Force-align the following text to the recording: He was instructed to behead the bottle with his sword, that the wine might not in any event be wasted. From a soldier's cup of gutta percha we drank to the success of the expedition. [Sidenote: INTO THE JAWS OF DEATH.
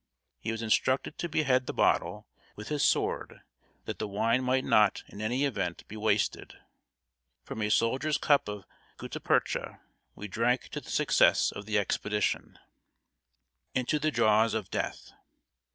He 0.39 0.51
was 0.51 0.63
instructed 0.63 1.19
to 1.19 1.29
behead 1.29 1.67
the 1.67 1.75
bottle 1.75 2.27
with 2.55 2.69
his 2.69 2.81
sword, 2.81 3.41
that 3.85 3.99
the 3.99 4.07
wine 4.07 4.43
might 4.43 4.63
not 4.65 5.03
in 5.09 5.21
any 5.21 5.45
event 5.45 5.87
be 5.87 5.95
wasted. 5.95 6.57
From 7.43 7.61
a 7.61 7.69
soldier's 7.69 8.17
cup 8.17 8.47
of 8.47 8.65
gutta 8.97 9.19
percha 9.19 9.79
we 10.15 10.27
drank 10.27 10.69
to 10.69 10.81
the 10.81 10.89
success 10.89 11.51
of 11.51 11.67
the 11.67 11.77
expedition. 11.77 12.57
[Sidenote: 13.75 13.75
INTO 13.75 13.99
THE 13.99 14.09
JAWS 14.09 14.53
OF 14.55 14.71
DEATH. 14.71 15.11